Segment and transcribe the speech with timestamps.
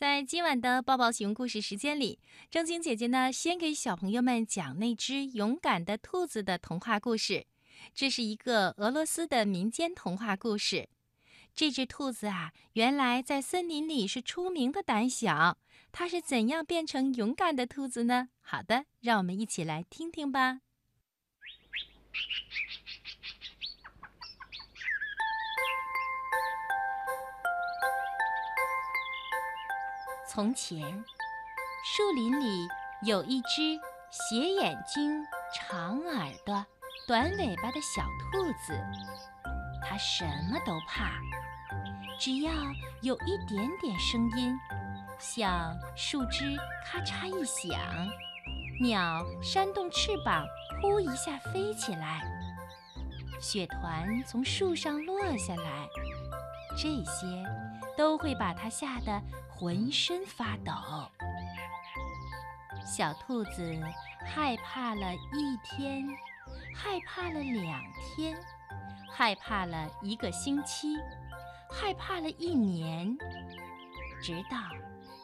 [0.00, 2.18] 在今晚的抱抱熊故事时间里，
[2.50, 7.46] 正晶姐姐呢，先给小朋友们讲那只勇敢的兔子的童话故事。
[7.94, 10.88] 这是一个俄罗斯的民间童话故事。
[11.54, 15.58] 这只兔子啊，原来在森林里是出名的胆小。
[15.92, 18.30] 它是怎样变成勇敢的兔子呢？
[18.40, 20.62] 好的，让我们一起来听听吧。
[30.32, 30.80] 从前，
[31.82, 32.68] 树林里
[33.02, 33.76] 有一只
[34.12, 36.64] 斜眼睛、长耳朵、
[37.08, 38.80] 短尾巴的小兔子。
[39.82, 41.10] 它什么都怕，
[42.16, 42.52] 只要
[43.02, 44.56] 有一点点声音，
[45.18, 47.76] 像树枝咔嚓一响，
[48.80, 50.46] 鸟扇动翅膀，
[50.80, 52.22] 呼一下飞起来，
[53.40, 55.88] 雪团从树上落下来，
[56.76, 57.26] 这些
[57.96, 59.20] 都会把它吓得。
[59.60, 60.72] 浑身发抖，
[62.82, 63.78] 小兔子
[64.24, 66.08] 害怕了一天，
[66.74, 67.78] 害怕了两
[68.16, 68.34] 天，
[69.12, 70.96] 害怕了一个星期，
[71.70, 73.14] 害怕了一年，
[74.22, 74.56] 直到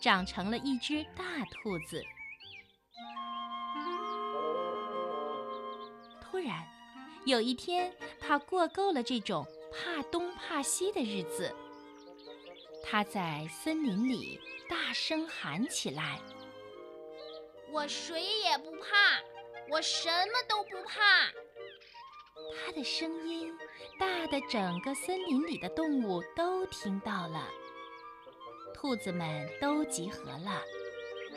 [0.00, 2.02] 长成了一只大兔子。
[6.22, 6.66] 突然，
[7.26, 11.54] 有一天，它过够了这种怕东怕西的日子。
[12.82, 16.20] 他在森林里大声喊起来
[17.72, 19.20] ：“我谁也不怕，
[19.70, 21.00] 我什么都不怕。”
[22.66, 23.56] 他的声音
[23.98, 27.48] 大的整个森林里的动物都听到了。
[28.74, 30.62] 兔子们都集合了，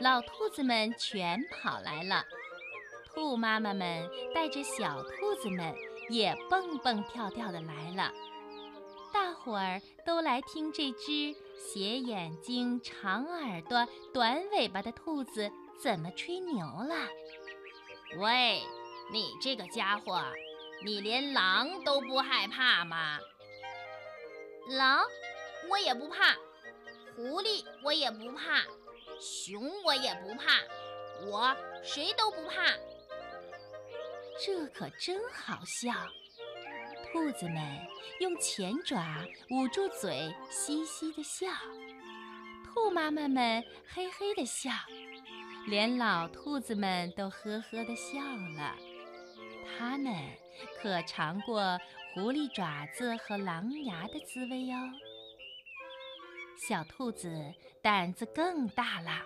[0.00, 2.24] 老兔子们全跑来了，
[3.06, 5.74] 兔妈妈们带着小兔子们
[6.10, 8.12] 也蹦蹦跳跳的来了。
[9.40, 15.50] 大伙儿都来听这只斜眼睛、长耳朵、短尾巴的兔子
[15.82, 16.94] 怎么吹牛了。
[18.18, 18.62] 喂，
[19.10, 20.22] 你这个家伙，
[20.84, 23.18] 你连狼都不害怕吗？
[24.68, 25.06] 狼，
[25.70, 26.34] 我也不怕；
[27.16, 28.60] 狐狸，我也不怕；
[29.18, 30.60] 熊，我也不怕。
[31.24, 32.66] 我谁都不怕。
[34.44, 35.94] 这可真好笑。
[37.12, 37.56] 兔子们
[38.20, 41.48] 用前爪捂住嘴，嘻嘻的笑；
[42.64, 44.70] 兔妈妈们嘿嘿的笑，
[45.66, 48.20] 连老兔子们都呵呵的笑
[48.56, 48.76] 了。
[49.76, 50.14] 它们
[50.80, 51.78] 可尝过
[52.14, 54.76] 狐狸爪子和狼牙的滋味哟。
[56.56, 57.28] 小兔子
[57.82, 59.22] 胆子更大了。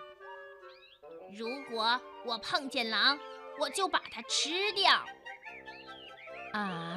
[1.37, 3.19] 如果我碰见狼，
[3.59, 5.05] 我就把它吃掉。
[6.53, 6.94] 啊！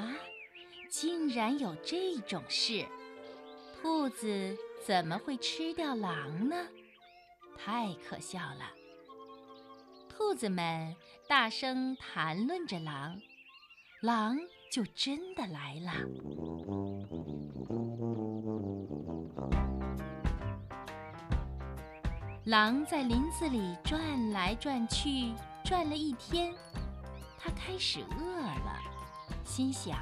[0.89, 2.87] 竟然有这种事！
[3.81, 6.57] 兔子怎么会吃掉狼呢？
[7.57, 8.73] 太可笑了！
[10.09, 10.97] 兔子们
[11.29, 13.21] 大声谈论着狼，
[14.01, 14.37] 狼
[14.73, 15.93] 就真的来了。
[22.47, 25.35] 狼在林子里转来转去，
[25.65, 26.55] 转了一天，
[27.39, 28.81] 它开始饿了，
[29.45, 29.99] 心想。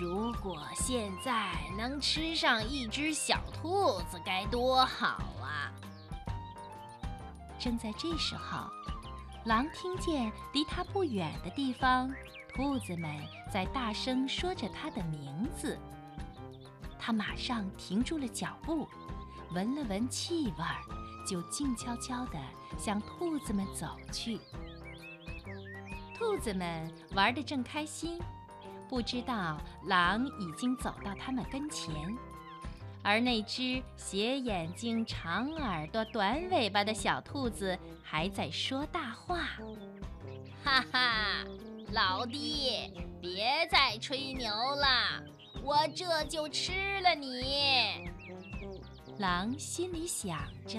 [0.00, 5.72] 如果现在能吃上一只小兔子，该多好啊！
[7.58, 8.70] 正在这时候，
[9.46, 12.14] 狼听见离它不远的地方，
[12.54, 13.10] 兔子们
[13.52, 15.76] 在大声说着它的名字。
[16.96, 18.86] 它马上停住了脚步，
[19.52, 20.80] 闻了闻气味儿，
[21.26, 22.38] 就静悄悄地
[22.78, 24.38] 向兔子们走去。
[26.16, 28.20] 兔子们玩得正开心。
[28.88, 31.94] 不知道狼已经走到他们跟前，
[33.02, 39.50] 而那只斜眼睛、长耳朵、短尾巴的小兔子还在说大话
[40.64, 41.44] ：“哈哈，
[41.92, 42.90] 老弟，
[43.20, 45.22] 别再吹牛了，
[45.62, 48.10] 我这就吃了你。”
[49.20, 50.78] 狼心里想着，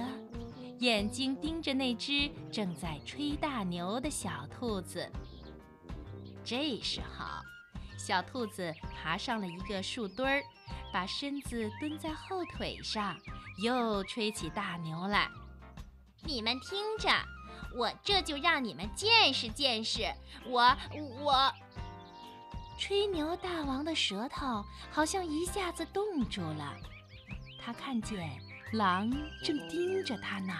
[0.79, 5.07] 眼睛盯着那只正在吹大牛的小兔子。
[6.43, 7.38] 这时候。
[7.99, 10.41] 小兔子爬上了一个树墩儿，
[10.91, 13.15] 把身子蹲在后腿上，
[13.61, 15.29] 又吹起大牛来。
[16.23, 17.09] 你们听着，
[17.75, 20.11] 我这就让你们见识见识
[20.47, 20.75] 我
[21.21, 21.53] 我。
[22.77, 26.75] 吹牛大王的舌头好像一下子冻住了，
[27.61, 28.29] 他看见
[28.71, 29.11] 狼
[29.43, 30.53] 正盯着他呢。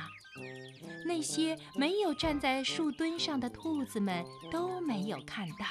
[1.05, 5.65] 那些没有站在树墩上的兔子们都没有看到。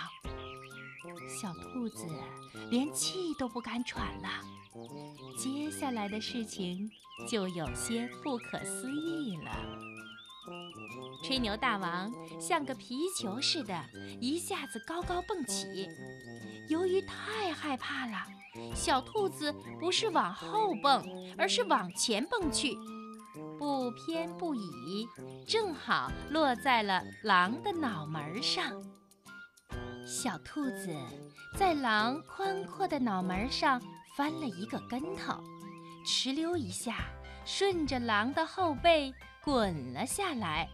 [1.26, 2.06] 小兔子
[2.70, 4.28] 连气都不敢喘了，
[5.36, 6.90] 接下来的事情
[7.28, 9.50] 就有些不可思议了。
[11.24, 13.84] 吹牛大王像个皮球似的，
[14.20, 15.86] 一下子高高蹦起。
[16.70, 18.26] 由于太害怕了，
[18.74, 21.02] 小兔子不是往后蹦，
[21.36, 22.76] 而是往前蹦去，
[23.58, 25.06] 不偏不倚，
[25.46, 28.72] 正好落在了狼的脑门上。
[30.08, 30.88] 小兔子
[31.54, 33.78] 在狼宽阔的脑门上
[34.16, 35.38] 翻了一个跟头，
[36.02, 37.04] 哧溜一下，
[37.44, 39.12] 顺着狼的后背
[39.44, 40.66] 滚了下来，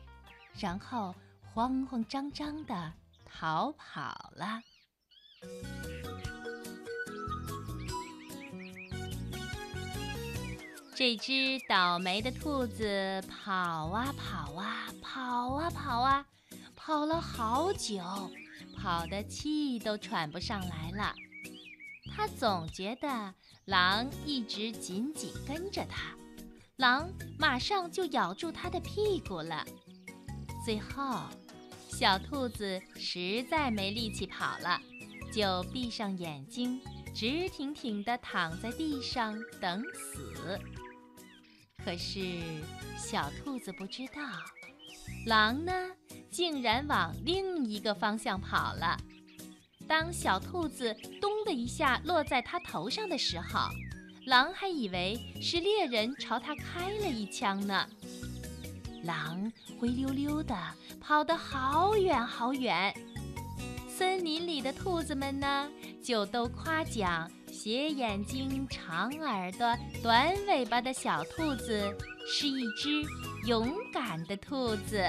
[0.56, 1.12] 然后
[1.52, 2.92] 慌慌张张地
[3.24, 4.62] 逃跑了。
[10.94, 13.52] 这只倒霉的兔子跑
[13.88, 16.24] 啊跑啊跑啊跑啊，
[16.76, 18.00] 跑了好久。
[18.84, 21.14] 跑的气都喘不上来了，
[22.14, 23.34] 他总觉得
[23.64, 26.14] 狼一直紧紧跟着他，
[26.76, 29.64] 狼马上就咬住他的屁股了。
[30.66, 31.22] 最后，
[31.88, 34.78] 小兔子实在没力气跑了，
[35.32, 36.78] 就闭上眼睛，
[37.14, 40.60] 直挺挺地躺在地上等死。
[41.82, 42.38] 可是，
[42.98, 44.20] 小兔子不知道，
[45.24, 45.72] 狼呢？
[46.34, 48.98] 竟然往另一个方向跑了。
[49.86, 50.92] 当小兔子
[51.22, 53.70] “咚”的一下落在它头上的时候，
[54.26, 57.86] 狼还以为是猎人朝它开了一枪呢。
[59.04, 60.56] 狼灰溜溜的
[61.00, 62.92] 跑得好远好远，
[63.88, 65.70] 森林里的兔子们呢，
[66.02, 69.72] 就都夸奖斜眼睛、长耳朵、
[70.02, 71.96] 短尾巴的小兔子
[72.26, 73.04] 是一只
[73.46, 75.08] 勇敢的兔子。